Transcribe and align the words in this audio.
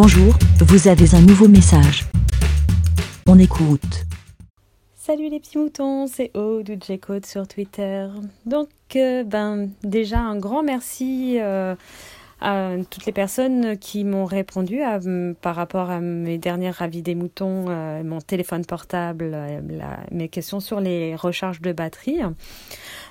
Bonjour, 0.00 0.32
vous 0.60 0.86
avez 0.86 1.12
un 1.16 1.20
nouveau 1.22 1.48
message. 1.48 2.04
On 3.26 3.36
écoute. 3.36 4.04
Salut 4.94 5.28
les 5.28 5.40
petits 5.40 5.58
moutons, 5.58 6.06
c'est 6.06 6.30
Aude 6.36 6.70
ou 6.70 6.76
J-Code 6.80 7.26
sur 7.26 7.48
Twitter. 7.48 8.06
Donc, 8.46 8.68
euh, 8.94 9.24
ben, 9.24 9.68
déjà 9.82 10.20
un 10.20 10.36
grand 10.36 10.62
merci 10.62 11.38
euh, 11.40 11.74
à 12.40 12.74
toutes 12.88 13.06
les 13.06 13.12
personnes 13.12 13.76
qui 13.76 14.04
m'ont 14.04 14.24
répondu 14.24 14.82
par 15.42 15.56
rapport 15.56 15.90
à 15.90 15.98
mes 15.98 16.38
dernières 16.38 16.80
avis 16.80 17.02
des 17.02 17.16
moutons, 17.16 17.64
euh, 17.68 18.04
mon 18.04 18.20
téléphone 18.20 18.64
portable, 18.64 19.36
mes 20.12 20.28
questions 20.28 20.60
sur 20.60 20.78
les 20.78 21.16
recharges 21.16 21.60
de 21.60 21.72
batterie. 21.72 22.20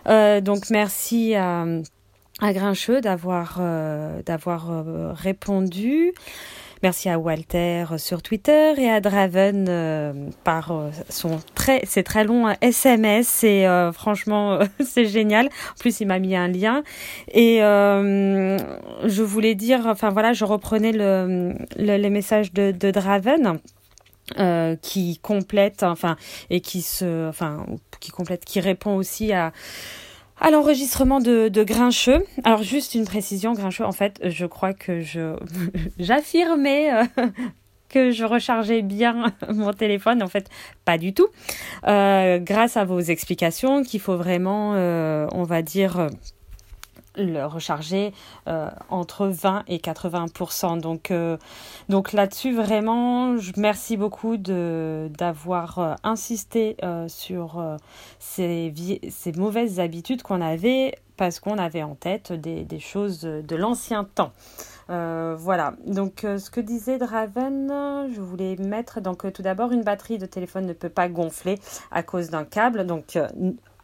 donc, 0.06 0.70
merci 0.70 1.36
à 1.36 1.66
Grincheux 2.42 3.02
d'avoir 3.02 3.60
répondu. 5.18 6.14
Merci 6.84 7.10
à 7.10 7.18
Walter 7.18 7.86
sur 7.98 8.22
Twitter 8.22 8.74
et 8.78 8.90
à 8.90 9.02
Draven 9.02 9.66
euh, 9.68 10.14
par 10.44 10.72
euh, 10.72 10.92
son 11.10 11.40
très, 11.56 11.82
c'est 11.86 12.04
très 12.04 12.24
long 12.24 12.54
SMS 12.62 13.44
et 13.44 13.66
euh, 13.66 13.92
franchement 13.92 14.60
c'est 14.86 15.06
génial. 15.06 15.48
En 15.48 15.80
plus 15.80 16.00
il 16.02 16.08
m'a 16.08 16.20
mis 16.20 16.36
un 16.36 16.48
lien 16.48 16.84
et 17.32 17.58
je 17.60 19.22
voulais 19.24 19.56
dire, 19.56 19.86
enfin 19.88 20.10
voilà, 20.10 20.34
je 20.34 20.46
reprenais 20.46 20.92
le, 20.92 21.54
le 21.78 21.98
les 21.98 22.10
messages 22.10 22.54
de, 22.54 22.72
Draven. 22.92 23.60
Euh, 24.38 24.76
qui 24.82 25.20
complète 25.20 25.84
enfin 25.84 26.18
et 26.50 26.60
qui 26.60 26.82
se 26.82 27.30
enfin 27.30 27.66
qui 28.02 28.12
complète 28.12 28.44
qui 28.44 28.60
répond 28.60 28.98
aussi 28.98 29.32
à 29.32 29.54
à 30.40 30.52
l'enregistrement 30.52 31.20
de, 31.20 31.64
Grincheux. 31.64 32.24
Alors 32.44 32.64
juste 32.64 32.96
une 32.96 33.06
précision, 33.06 33.54
Grincheux, 33.54 33.86
en 33.86 33.92
fait, 33.92 34.20
je 34.24 34.46
crois 34.46 34.74
que 34.74 35.02
je 35.02 35.36
j'affirmais 36.00 36.94
euh, 36.94 37.04
que 37.90 38.12
je 38.12 38.26
rechargeais 38.26 38.82
bien 38.82 39.34
mon 39.50 39.74
téléphone. 39.74 40.22
En 40.22 40.28
fait, 40.28 40.50
pas 40.86 40.98
du 40.98 41.14
tout. 41.14 41.28
Euh, 41.88 42.40
grâce 42.40 42.78
à 42.78 42.86
vos 42.86 43.00
explications, 43.00 43.84
qu'il 43.84 44.00
faut 44.00 44.18
vraiment, 44.18 44.74
euh, 44.76 45.28
on 45.32 45.44
va 45.44 45.62
dire 45.62 46.10
le 47.18 47.46
recharger 47.46 48.14
euh, 48.48 48.70
entre 48.90 49.28
20 49.28 49.64
et 49.68 49.78
80% 49.78 50.80
Donc, 50.80 51.12
euh, 51.12 51.38
donc 51.90 52.14
là-dessus, 52.14 52.54
vraiment, 52.54 53.38
je 53.38 53.52
merci 53.58 53.98
beaucoup 53.98 54.38
d'avoir 54.38 55.80
euh, 55.80 55.96
insisté 56.04 56.78
sur 57.08 57.78
ces, 58.20 58.74
ces 59.10 59.32
mauvaises 59.34 59.80
habitudes 59.80 60.22
qu'on 60.22 60.42
avait 60.42 60.96
parce 61.18 61.40
qu'on 61.40 61.58
avait 61.58 61.84
en 61.84 61.96
tête 61.96 62.32
des, 62.32 62.64
des 62.64 62.80
choses 62.80 63.22
de 63.22 63.56
l'ancien 63.56 64.04
temps. 64.04 64.32
voilà, 64.88 65.74
donc 65.86 66.20
ce 66.22 66.50
que 66.50 66.62
disait 66.62 66.98
Draven, 66.98 68.08
je 68.14 68.22
voulais 68.22 68.56
mettre, 68.58 69.02
donc 69.02 69.32
tout 69.34 69.42
d'abord, 69.42 69.72
une 69.72 69.84
batterie 69.84 70.18
de 70.20 70.26
téléphone 70.26 70.66
ne 70.66 70.74
peut 70.74 70.90
pas 70.90 71.10
gonfler 71.10 71.60
à 71.92 72.04
cause 72.04 72.30
d'un 72.30 72.46
câble, 72.46 72.86
donc 72.86 73.18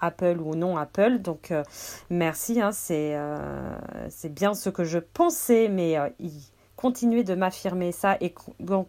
Apple 0.03 0.39
ou 0.43 0.55
non 0.55 0.77
Apple. 0.77 1.19
Donc 1.19 1.51
euh, 1.51 1.63
merci, 2.09 2.61
hein, 2.61 2.71
euh, 2.91 3.75
c'est 4.09 4.33
bien 4.33 4.53
ce 4.53 4.69
que 4.69 4.83
je 4.83 4.99
pensais, 4.99 5.69
mais 5.69 5.97
euh, 5.97 6.09
il 6.19 6.31
continuait 6.75 7.23
de 7.23 7.33
m'affirmer 7.33 7.93
ça. 7.93 8.17
Et 8.19 8.33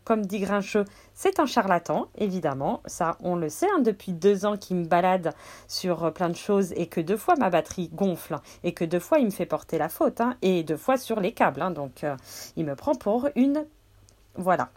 comme 0.02 0.26
dit 0.26 0.40
Grincheux, 0.40 0.84
c'est 1.14 1.38
un 1.38 1.46
charlatan, 1.46 2.08
évidemment. 2.18 2.82
Ça, 2.86 3.16
on 3.20 3.36
le 3.36 3.48
sait, 3.48 3.68
hein, 3.72 3.80
depuis 3.80 4.12
deux 4.12 4.46
ans 4.46 4.56
qu'il 4.56 4.76
me 4.76 4.84
balade 4.84 5.32
sur 5.68 6.12
plein 6.12 6.28
de 6.28 6.36
choses 6.36 6.72
et 6.72 6.88
que 6.88 7.00
deux 7.00 7.16
fois 7.16 7.36
ma 7.36 7.50
batterie 7.50 7.90
gonfle 7.92 8.38
et 8.64 8.74
que 8.74 8.84
deux 8.84 8.98
fois 8.98 9.18
il 9.18 9.26
me 9.26 9.30
fait 9.30 9.46
porter 9.46 9.78
la 9.78 9.88
faute 9.88 10.20
hein, 10.20 10.36
et 10.42 10.64
deux 10.64 10.76
fois 10.76 10.96
sur 10.96 11.20
les 11.20 11.32
câbles. 11.32 11.72
donc 11.72 12.04
il 12.56 12.64
me 12.64 12.74
prend 12.74 12.94
pour 12.94 13.28
une... 13.36 13.64
Voilà. 14.36 14.70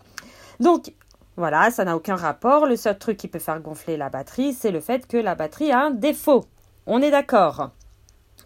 Donc, 0.59 0.91
voilà, 1.37 1.71
ça 1.71 1.85
n'a 1.85 1.95
aucun 1.95 2.15
rapport. 2.15 2.65
Le 2.65 2.75
seul 2.75 2.97
truc 2.97 3.17
qui 3.17 3.27
peut 3.27 3.39
faire 3.39 3.59
gonfler 3.61 3.95
la 3.95 4.09
batterie, 4.09 4.53
c'est 4.53 4.71
le 4.71 4.81
fait 4.81 5.07
que 5.07 5.17
la 5.17 5.35
batterie 5.35 5.71
a 5.71 5.79
un 5.79 5.91
défaut. 5.91 6.45
On 6.85 7.01
est 7.01 7.11
d'accord. 7.11 7.71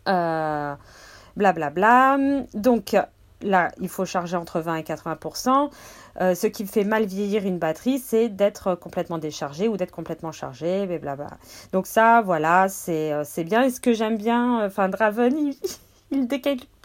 Blablabla. 0.05 0.75
Euh, 2.15 2.17
bla. 2.17 2.17
Donc 2.53 2.95
là, 3.41 3.71
il 3.79 3.89
faut 3.89 4.05
charger 4.05 4.35
entre 4.35 4.59
20 4.59 4.75
et 4.75 4.83
80% 4.83 5.69
euh, 6.19 6.35
ce 6.35 6.47
qui 6.47 6.65
fait 6.65 6.83
mal 6.83 7.05
vieillir 7.05 7.45
une 7.45 7.57
batterie, 7.57 7.99
c'est 7.99 8.27
d'être 8.27 8.75
complètement 8.75 9.17
déchargée 9.17 9.67
ou 9.67 9.77
d'être 9.77 9.91
complètement 9.91 10.31
blablabla. 10.31 11.37
Donc 11.71 11.87
ça, 11.87 12.21
voilà, 12.21 12.67
c'est 12.67 13.13
euh, 13.13 13.43
bien. 13.43 13.63
Et 13.63 13.69
ce 13.69 13.79
que 13.79 13.93
j'aime 13.93 14.17
bien, 14.17 14.65
enfin, 14.65 14.89
Draven, 14.89 15.37
il, 15.37 15.55
il 16.11 16.27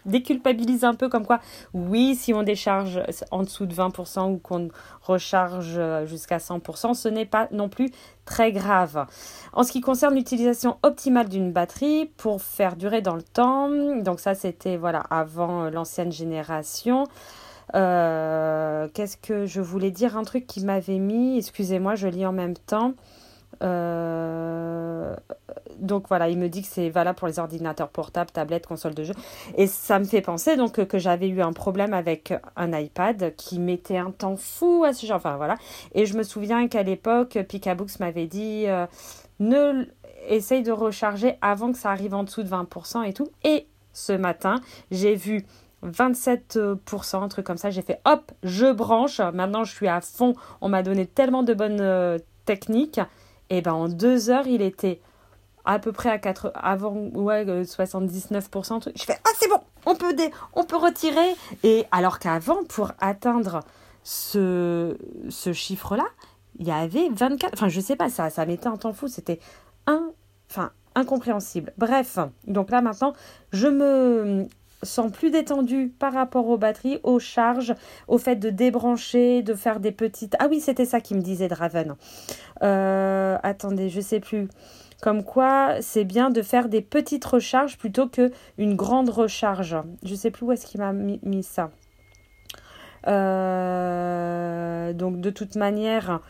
déculpabilise 0.05 0.83
un 0.83 0.93
peu 0.93 1.09
comme 1.09 1.25
quoi, 1.25 1.39
oui, 1.73 2.15
si 2.15 2.33
on 2.33 2.43
décharge 2.43 3.01
en 3.31 3.43
dessous 3.43 3.65
de 3.65 3.73
20% 3.73 4.31
ou 4.31 4.37
qu'on 4.37 4.69
recharge 5.01 5.79
jusqu'à 6.05 6.37
100%, 6.37 6.93
ce 6.93 7.09
n'est 7.09 7.25
pas 7.25 7.47
non 7.51 7.69
plus 7.69 7.89
très 8.25 8.51
grave. 8.51 9.05
En 9.53 9.63
ce 9.63 9.71
qui 9.71 9.81
concerne 9.81 10.15
l'utilisation 10.15 10.77
optimale 10.83 11.29
d'une 11.29 11.51
batterie 11.51 12.11
pour 12.17 12.41
faire 12.41 12.75
durer 12.75 13.01
dans 13.01 13.15
le 13.15 13.23
temps, 13.23 13.69
donc 14.01 14.19
ça 14.19 14.35
c'était 14.35 14.77
voilà 14.77 14.99
avant 15.09 15.69
l'ancienne 15.69 16.11
génération. 16.11 17.05
Euh, 17.75 18.87
qu'est-ce 18.93 19.17
que 19.17 19.45
je 19.45 19.61
voulais 19.61 19.91
dire? 19.91 20.17
Un 20.17 20.23
truc 20.23 20.47
qui 20.47 20.63
m'avait 20.63 20.99
mis, 20.99 21.37
excusez-moi, 21.37 21.95
je 21.95 22.07
lis 22.07 22.25
en 22.25 22.31
même 22.31 22.55
temps. 22.55 22.93
Euh, 23.63 25.15
donc 25.79 26.07
voilà, 26.07 26.29
il 26.29 26.37
me 26.37 26.49
dit 26.49 26.61
que 26.61 26.67
c'est 26.67 26.89
valable 26.89 27.17
pour 27.17 27.27
les 27.27 27.39
ordinateurs 27.39 27.89
portables, 27.89 28.31
tablettes, 28.31 28.67
consoles 28.67 28.95
de 28.95 29.03
jeu. 29.03 29.13
Et 29.55 29.67
ça 29.67 29.99
me 29.99 30.05
fait 30.05 30.21
penser 30.21 30.55
donc 30.55 30.83
que 30.85 30.97
j'avais 30.97 31.27
eu 31.27 31.41
un 31.41 31.53
problème 31.53 31.93
avec 31.93 32.33
un 32.55 32.77
iPad 32.77 33.35
qui 33.35 33.59
mettait 33.59 33.97
un 33.97 34.11
temps 34.11 34.35
fou 34.35 34.83
à 34.85 34.93
ce 34.93 35.05
genre. 35.05 35.17
Enfin 35.17 35.37
voilà. 35.37 35.55
Et 35.93 36.05
je 36.05 36.17
me 36.17 36.23
souviens 36.23 36.67
qu'à 36.67 36.83
l'époque, 36.83 37.37
Picabooks 37.47 37.99
m'avait 37.99 38.27
dit 38.27 38.65
euh, 38.67 38.85
ne 39.39 39.85
essaye 40.27 40.63
de 40.63 40.71
recharger 40.71 41.35
avant 41.41 41.71
que 41.71 41.77
ça 41.77 41.91
arrive 41.91 42.13
en 42.13 42.23
dessous 42.23 42.43
de 42.43 42.49
20% 42.49 43.07
et 43.07 43.13
tout. 43.13 43.29
Et 43.43 43.67
ce 43.93 44.13
matin, 44.13 44.61
j'ai 44.91 45.15
vu 45.15 45.45
27%, 45.85 47.23
un 47.23 47.27
truc 47.27 47.45
comme 47.45 47.57
ça. 47.57 47.69
J'ai 47.69 47.81
fait 47.81 48.01
hop, 48.05 48.31
je 48.43 48.71
branche. 48.71 49.19
Maintenant, 49.19 49.63
je 49.63 49.73
suis 49.73 49.87
à 49.87 50.01
fond. 50.01 50.35
On 50.61 50.69
m'a 50.69 50.83
donné 50.83 51.05
tellement 51.05 51.43
de 51.43 51.53
bonnes 51.53 51.81
euh, 51.81 52.17
techniques. 52.45 52.99
Et 53.49 53.61
ben 53.61 53.73
en 53.73 53.87
deux 53.87 54.29
heures, 54.29 54.47
il 54.47 54.61
était 54.61 54.99
à 55.65 55.79
peu 55.79 55.91
près 55.91 56.09
à 56.09 56.17
4, 56.17 56.51
avant 56.55 56.93
ouais, 56.93 57.45
79%. 57.45 58.87
Euh, 58.87 58.91
je 58.95 59.03
fais, 59.03 59.17
ah 59.25 59.29
c'est 59.37 59.49
bon, 59.49 59.59
on 59.85 59.95
peut, 59.95 60.15
on 60.53 60.63
peut 60.63 60.77
retirer. 60.77 61.35
Et 61.63 61.85
alors 61.91 62.19
qu'avant, 62.19 62.63
pour 62.63 62.93
atteindre 62.99 63.59
ce, 64.03 64.97
ce 65.29 65.51
chiffre-là, 65.51 66.05
il 66.59 66.67
y 66.67 66.71
avait 66.71 67.09
24, 67.09 67.53
enfin 67.53 67.67
je 67.67 67.79
sais 67.81 67.95
pas, 67.95 68.09
ça, 68.09 68.29
ça 68.29 68.45
mettait 68.45 68.67
un 68.67 68.77
temps 68.77 68.93
fou, 68.93 69.07
c'était 69.07 69.39
un, 69.85 70.11
enfin, 70.49 70.71
incompréhensible. 70.95 71.73
Bref, 71.77 72.17
donc 72.47 72.71
là 72.71 72.81
maintenant, 72.81 73.13
je 73.51 73.67
me 73.67 74.47
sens 74.83 75.11
plus 75.11 75.31
détendue 75.31 75.89
par 75.99 76.13
rapport 76.13 76.47
aux 76.47 76.57
batteries, 76.57 76.99
aux 77.03 77.19
charges, 77.19 77.73
au 78.07 78.17
fait 78.17 78.35
de 78.35 78.49
débrancher, 78.49 79.41
de 79.41 79.53
faire 79.53 79.79
des 79.79 79.91
petites... 79.91 80.35
Ah 80.39 80.47
oui, 80.49 80.59
c'était 80.59 80.85
ça 80.85 81.01
qui 81.01 81.15
me 81.15 81.21
disait 81.21 81.47
Draven. 81.47 81.95
Euh, 82.63 83.37
attendez, 83.43 83.89
je 83.89 84.01
sais 84.01 84.19
plus. 84.19 84.47
Comme 85.01 85.23
quoi, 85.23 85.75
c'est 85.81 86.05
bien 86.05 86.29
de 86.29 86.41
faire 86.41 86.69
des 86.69 86.81
petites 86.81 87.25
recharges 87.25 87.77
plutôt 87.77 88.07
que 88.07 88.31
une 88.57 88.75
grande 88.75 89.09
recharge. 89.09 89.77
Je 90.03 90.15
sais 90.15 90.31
plus 90.31 90.45
où 90.45 90.51
est-ce 90.51 90.65
qu'il 90.65 90.79
m'a 90.79 90.91
mis, 90.93 91.43
ça. 91.43 91.71
Euh, 93.07 94.93
donc 94.93 95.21
de 95.21 95.29
toute 95.29 95.55
manière, 95.55 96.21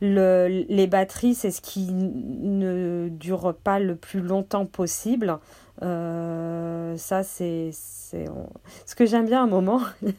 les 0.00 0.86
batteries, 0.88 1.34
c'est 1.34 1.52
ce 1.52 1.60
qui 1.60 1.92
ne 1.92 3.08
dure 3.08 3.54
pas 3.54 3.78
le 3.78 3.94
plus 3.94 4.20
longtemps 4.20 4.66
possible. 4.66 5.38
Euh, 5.82 6.96
ça, 6.96 7.22
c'est 7.22 7.70
ce 7.72 8.94
que 8.94 9.06
j'aime 9.06 9.26
bien 9.26 9.42
un 9.42 9.46
moment. 9.46 9.80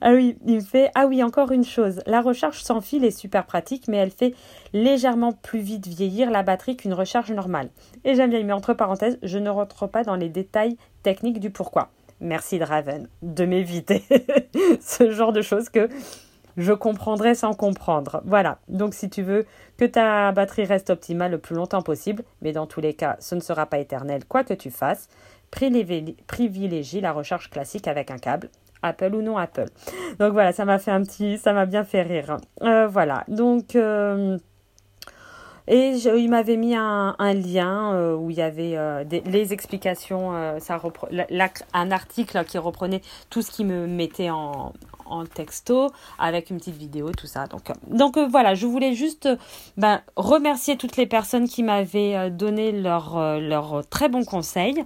ah 0.00 0.12
oui, 0.12 0.36
il 0.46 0.56
me 0.56 0.60
fait 0.60 0.90
Ah 0.94 1.06
oui, 1.06 1.22
encore 1.22 1.52
une 1.52 1.64
chose. 1.64 2.00
La 2.06 2.20
recharge 2.20 2.62
sans 2.62 2.80
fil 2.80 3.04
est 3.04 3.10
super 3.10 3.46
pratique, 3.46 3.88
mais 3.88 3.96
elle 3.96 4.10
fait 4.10 4.34
légèrement 4.72 5.32
plus 5.32 5.60
vite 5.60 5.86
vieillir 5.86 6.30
la 6.30 6.42
batterie 6.42 6.76
qu'une 6.76 6.94
recharge 6.94 7.32
normale. 7.32 7.70
Et 8.04 8.14
j'aime 8.14 8.30
bien, 8.30 8.38
il 8.38 8.46
met 8.46 8.52
entre 8.52 8.74
parenthèses 8.74 9.18
Je 9.22 9.38
ne 9.38 9.50
rentre 9.50 9.86
pas 9.86 10.04
dans 10.04 10.16
les 10.16 10.28
détails 10.28 10.76
techniques 11.02 11.40
du 11.40 11.50
pourquoi. 11.50 11.90
Merci 12.20 12.58
Draven 12.58 13.08
de 13.22 13.44
m'éviter 13.44 14.02
ce 14.80 15.10
genre 15.10 15.32
de 15.32 15.42
choses 15.42 15.68
que 15.68 15.88
je 16.56 16.72
comprendrai 16.72 17.34
sans 17.34 17.54
comprendre. 17.54 18.22
Voilà, 18.24 18.58
donc 18.68 18.94
si 18.94 19.08
tu 19.10 19.22
veux 19.22 19.46
que 19.76 19.84
ta 19.84 20.32
batterie 20.32 20.64
reste 20.64 20.90
optimale 20.90 21.32
le 21.32 21.38
plus 21.38 21.54
longtemps 21.54 21.82
possible, 21.82 22.24
mais 22.42 22.52
dans 22.52 22.66
tous 22.66 22.80
les 22.80 22.94
cas, 22.94 23.16
ce 23.20 23.34
ne 23.34 23.40
sera 23.40 23.66
pas 23.66 23.78
éternel 23.78 24.24
quoi 24.24 24.44
que 24.44 24.54
tu 24.54 24.70
fasses, 24.70 25.08
privilégie 25.50 27.00
la 27.00 27.12
recharge 27.12 27.50
classique 27.50 27.88
avec 27.88 28.10
un 28.10 28.18
câble. 28.18 28.48
Apple 28.82 29.14
ou 29.14 29.22
non 29.22 29.36
Apple. 29.36 29.66
Donc 30.18 30.32
voilà, 30.32 30.52
ça 30.52 30.64
m'a 30.64 30.78
fait 30.78 30.90
un 30.90 31.02
petit, 31.02 31.38
ça 31.38 31.52
m'a 31.52 31.66
bien 31.66 31.82
fait 31.84 32.02
rire. 32.02 32.36
Euh, 32.62 32.86
voilà, 32.86 33.24
donc 33.28 33.74
euh, 33.74 34.38
Et 35.68 35.94
il 35.94 36.30
m'avait 36.30 36.56
mis 36.56 36.74
un, 36.76 37.14
lien 37.34 37.92
euh, 37.92 38.14
où 38.14 38.30
il 38.30 38.36
y 38.36 38.42
avait 38.42 38.76
euh, 38.76 39.04
les 39.24 39.52
explications, 39.52 40.34
euh, 40.34 40.58
ça 40.60 40.80
un 41.72 41.90
article 41.90 42.44
qui 42.44 42.58
reprenait 42.58 43.02
tout 43.30 43.42
ce 43.42 43.50
qui 43.50 43.64
me 43.64 43.86
mettait 43.86 44.30
en, 44.30 44.72
texto 45.34 45.92
avec 46.18 46.50
une 46.50 46.58
petite 46.58 46.76
vidéo, 46.76 47.12
tout 47.12 47.28
ça. 47.28 47.46
Donc, 47.46 47.70
donc 47.86 48.18
voilà, 48.18 48.54
je 48.56 48.66
voulais 48.66 48.92
juste 48.92 49.28
ben, 49.76 50.00
remercier 50.16 50.76
toutes 50.76 50.96
les 50.96 51.06
personnes 51.06 51.48
qui 51.48 51.62
m'avaient 51.62 52.28
donné 52.30 52.72
leurs 52.72 53.38
leur 53.38 53.86
très 53.86 54.08
bons 54.08 54.24
conseils. 54.24 54.82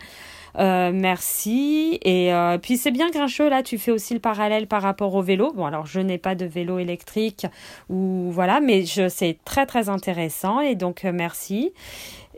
Euh, 0.59 0.91
merci. 0.93 1.99
Et 2.03 2.33
euh, 2.33 2.59
puis 2.59 2.77
c'est 2.77 2.91
bien 2.91 3.11
Grincheux, 3.11 3.49
là, 3.49 3.63
tu 3.63 3.79
fais 3.79 3.93
aussi 3.93 4.15
le 4.15 4.21
parallèle 4.21 4.67
par 4.67 4.83
rapport 4.83 5.15
au 5.15 5.23
vélo. 5.23 5.53
Bon, 5.53 5.67
alors 5.67 5.87
je 5.87 6.01
n'ai 6.01 6.19
pas 6.19 6.35
de 6.35 6.45
vélo 6.45 6.79
électrique 6.79 7.47
ou 7.89 8.31
voilà, 8.31 8.61
mais 8.61 8.85
je 8.85 9.09
c'est 9.09 9.39
très 9.45 9.67
très 9.67 9.89
intéressant 9.89 10.61
et 10.61 10.75
donc 10.75 11.05
euh, 11.05 11.13
merci. 11.13 11.73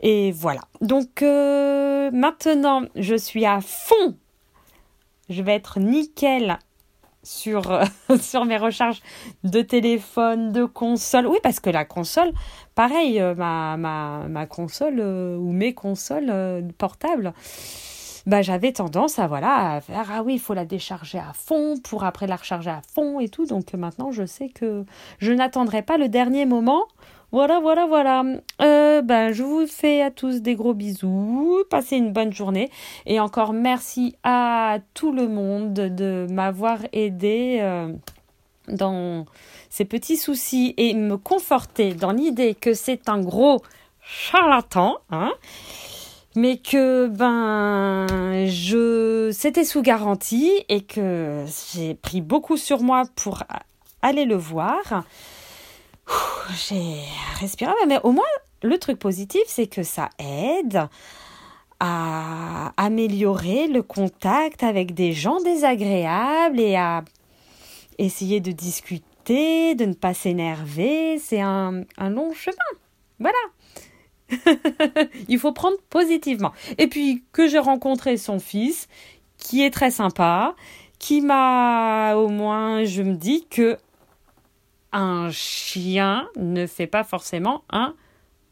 Et 0.01 0.31
voilà. 0.31 0.61
Donc 0.81 1.21
maintenant, 1.21 2.83
je 2.95 3.15
suis 3.15 3.45
à 3.45 3.61
fond. 3.61 4.17
Je 5.29 5.41
vais 5.41 5.53
être 5.53 5.79
nickel 5.79 6.59
sur, 7.23 7.63
mes 8.45 8.57
recharges 8.57 9.01
de 9.45 9.61
téléphone, 9.61 10.51
de 10.51 10.65
console. 10.65 11.25
Oui, 11.25 11.37
parce 11.41 11.61
que 11.61 11.69
la 11.69 11.85
console, 11.85 12.33
pareil, 12.75 13.23
ma 13.37 14.45
console 14.49 14.99
ou 14.99 15.53
mes 15.53 15.73
consoles 15.73 16.67
portables, 16.77 17.33
bah, 18.25 18.41
j'avais 18.41 18.71
tendance 18.71 19.19
à 19.19 19.27
voilà 19.27 19.73
à 19.73 19.81
faire 19.81 20.07
ah 20.11 20.23
oui 20.23 20.35
il 20.35 20.39
faut 20.39 20.53
la 20.53 20.65
décharger 20.65 21.19
à 21.19 21.33
fond 21.33 21.75
pour 21.83 22.05
après 22.05 22.25
la 22.25 22.37
recharger 22.37 22.69
à 22.69 22.81
fond 22.93 23.19
et 23.19 23.29
tout. 23.29 23.45
Donc 23.45 23.73
maintenant 23.73 24.11
je 24.11 24.25
sais 24.25 24.49
que 24.49 24.85
je 25.19 25.31
n'attendrai 25.33 25.81
pas 25.81 25.97
le 25.97 26.07
dernier 26.07 26.45
moment. 26.45 26.85
Voilà 27.31 27.59
voilà 27.59 27.85
voilà. 27.85 28.23
Euh, 28.61 29.01
ben 29.01 29.33
je 29.33 29.43
vous 29.43 29.67
fais 29.67 30.01
à 30.01 30.11
tous 30.11 30.41
des 30.41 30.55
gros 30.55 30.73
bisous. 30.73 31.63
Passez 31.69 31.97
une 31.97 32.13
bonne 32.13 32.31
journée. 32.31 32.69
Et 33.05 33.19
encore 33.19 33.51
merci 33.51 34.15
à 34.23 34.77
tout 34.93 35.11
le 35.11 35.27
monde 35.27 35.73
de 35.73 36.25
m'avoir 36.29 36.79
aidé 36.93 37.57
euh, 37.61 37.91
dans 38.69 39.25
ces 39.69 39.83
petits 39.83 40.17
soucis 40.17 40.73
et 40.77 40.93
me 40.93 41.17
conforter 41.17 41.93
dans 41.93 42.11
l'idée 42.11 42.55
que 42.55 42.73
c'est 42.73 43.09
un 43.09 43.19
gros 43.19 43.61
charlatan 44.01 44.97
hein 45.09 45.33
mais 46.35 46.57
que 46.57 47.07
ben 47.07 48.47
je 48.47 49.29
c'était 49.31 49.63
sous 49.63 49.81
garantie 49.81 50.51
et 50.69 50.81
que 50.81 51.45
j'ai 51.73 51.95
pris 51.95 52.21
beaucoup 52.21 52.57
sur 52.57 52.81
moi 52.81 53.03
pour 53.15 53.43
aller 54.01 54.25
le 54.25 54.35
voir. 54.35 55.03
J'ai 56.67 56.97
respiré, 57.39 57.71
mais 57.87 57.99
au 58.03 58.11
moins 58.11 58.23
le 58.61 58.77
truc 58.77 58.99
positif, 58.99 59.43
c'est 59.47 59.67
que 59.67 59.83
ça 59.83 60.09
aide 60.19 60.87
à 61.79 62.71
améliorer 62.77 63.67
le 63.67 63.81
contact 63.81 64.63
avec 64.63 64.93
des 64.93 65.11
gens 65.11 65.41
désagréables 65.41 66.59
et 66.59 66.75
à 66.75 67.03
essayer 67.97 68.39
de 68.39 68.51
discuter, 68.51 69.75
de 69.75 69.85
ne 69.85 69.93
pas 69.93 70.13
s'énerver. 70.13 71.19
C'est 71.19 71.41
un, 71.41 71.83
un 71.97 72.09
long 72.09 72.33
chemin. 72.33 72.55
Voilà. 73.19 73.37
Il 75.29 75.39
faut 75.39 75.51
prendre 75.51 75.77
positivement. 75.89 76.51
Et 76.77 76.87
puis 76.87 77.23
que 77.31 77.47
j'ai 77.47 77.59
rencontré 77.59 78.17
son 78.17 78.39
fils, 78.39 78.87
qui 79.37 79.63
est 79.63 79.71
très 79.71 79.91
sympa, 79.91 80.55
qui 80.99 81.21
m'a 81.21 82.15
au 82.15 82.29
moins, 82.29 82.83
je 82.83 83.01
me 83.01 83.15
dis 83.15 83.45
que 83.49 83.77
un 84.91 85.31
chien 85.31 86.27
ne 86.37 86.67
fait 86.67 86.87
pas 86.87 87.03
forcément 87.03 87.63
un 87.69 87.95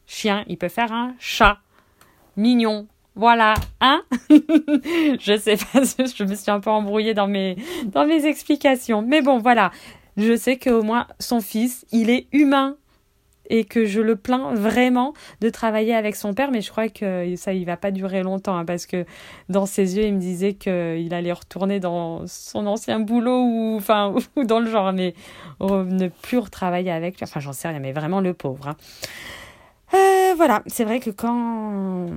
chien. 0.07 0.44
Il 0.48 0.57
peut 0.57 0.69
faire 0.69 0.92
un 0.92 1.13
chat 1.19 1.60
mignon. 2.36 2.88
Voilà, 3.16 3.54
hein? 3.81 4.04
Je 4.30 5.38
sais 5.38 5.57
pas, 5.57 5.84
je 5.84 6.24
me 6.24 6.34
suis 6.34 6.50
un 6.50 6.62
peu 6.62 6.69
embrouillée 6.69 7.13
dans 7.13 7.27
mes, 7.27 7.57
dans 7.86 8.06
mes 8.06 8.25
explications. 8.25 9.01
Mais 9.01 9.22
bon, 9.22 9.38
voilà. 9.38 9.72
Je 10.18 10.36
sais 10.36 10.57
qu'au 10.57 10.81
moins 10.81 11.07
son 11.19 11.42
fils, 11.42 11.86
il 11.92 12.10
est 12.10 12.27
humain 12.31 12.77
et 13.51 13.65
que 13.65 13.86
je 13.86 14.00
le 14.01 14.15
plains 14.15 14.56
vraiment 14.56 15.13
de 15.42 15.50
travailler 15.50 15.94
avec 15.94 16.15
son 16.15 16.33
père, 16.33 16.51
mais 16.51 16.62
je 16.62 16.71
crois 16.71 16.88
que 16.88 17.36
ça, 17.36 17.53
il 17.53 17.65
va 17.65 17.77
pas 17.77 17.92
durer 17.92 18.24
longtemps 18.24 18.57
hein, 18.57 18.65
parce 18.65 18.86
que 18.86 19.06
dans 19.50 19.65
ses 19.65 19.98
yeux, 19.98 20.06
il 20.06 20.15
me 20.15 20.19
disait 20.19 20.53
qu'il 20.53 21.13
allait 21.13 21.33
retourner 21.33 21.80
dans 21.81 22.25
son 22.27 22.65
ancien 22.65 23.00
boulot 23.00 23.44
ou, 23.44 23.75
enfin, 23.75 24.15
ou 24.38 24.45
dans 24.45 24.59
le 24.59 24.71
genre, 24.71 24.94
mais 24.94 25.13
ne 25.59 26.07
plus 26.07 26.38
retravailler 26.38 26.92
avec 26.92 27.19
lui. 27.19 27.25
Enfin, 27.25 27.42
j'en 27.42 27.53
sais 27.53 27.68
rien, 27.68 27.80
mais 27.80 27.92
vraiment 27.92 28.21
le 28.21 28.33
pauvre. 28.33 28.69
Hein. 28.69 28.77
Euh, 29.94 30.33
voilà, 30.36 30.63
c'est 30.68 30.86
vrai 30.86 31.01
que 31.01 31.09
quand 31.09 32.07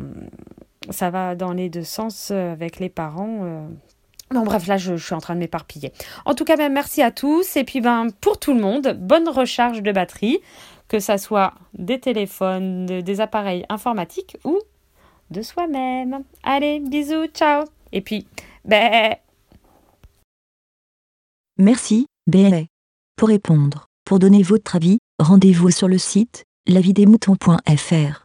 ça 0.91 1.11
va 1.11 1.35
dans 1.35 1.53
les 1.53 1.69
deux 1.69 1.83
sens 1.83 2.31
euh, 2.31 2.53
avec 2.53 2.79
les 2.79 2.89
parents, 2.89 3.41
euh, 3.43 3.67
Bon 4.31 4.43
bref, 4.43 4.67
là 4.67 4.79
je, 4.79 4.97
suis 4.97 5.15
en 5.15 5.21
train 5.21 5.35
de 5.35 5.41
m'éparpiller. 5.41 5.93
En 6.25 6.35
tout 6.35 6.45
cas, 6.45 6.57
ben, 6.57 6.73
merci 6.73 7.03
à 7.03 7.11
tous. 7.11 7.57
Et 7.57 7.63
puis 7.63 7.81
ben, 7.81 8.09
pour 8.21 8.41
tout 8.41 8.55
le 8.55 8.61
monde, 8.61 8.97
bonne 8.99 9.29
recharge 9.29 9.83
de 9.83 9.93
batterie 9.93 10.41
que 10.89 11.01
ça 11.01 11.19
soit 11.19 11.55
des 11.75 12.01
téléphones, 12.01 12.87
des 12.87 13.21
appareils 13.21 13.65
informatiques 13.69 14.37
ou 14.45 14.59
de 15.31 15.43
soi-même. 15.43 16.25
Allez, 16.43 16.81
bisous, 16.81 17.27
ciao. 17.29 17.65
Et 17.93 18.01
puis, 18.01 18.27
ben... 18.65 19.17
Merci, 21.59 22.07
bé. 22.27 22.67
Pour 23.17 23.29
répondre, 23.29 23.87
pour 24.05 24.19
donner 24.19 24.43
votre 24.43 24.77
avis, 24.77 24.99
rendez-vous 25.19 25.71
sur 25.71 25.89
le 25.89 25.99
site 25.99 26.45
lavidemouton.fr. 26.67 28.24